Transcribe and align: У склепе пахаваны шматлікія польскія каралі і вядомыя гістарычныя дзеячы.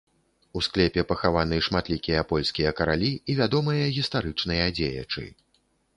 У 0.59 0.61
склепе 0.67 1.01
пахаваны 1.11 1.59
шматлікія 1.67 2.23
польскія 2.33 2.71
каралі 2.79 3.11
і 3.13 3.31
вядомыя 3.43 3.85
гістарычныя 3.99 4.65
дзеячы. 4.81 5.29